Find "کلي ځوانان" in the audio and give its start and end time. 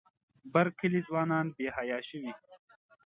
0.79-1.45